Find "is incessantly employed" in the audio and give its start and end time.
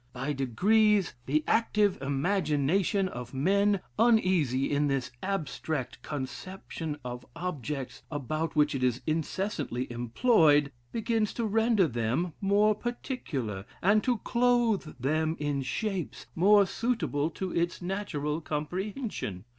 8.83-10.71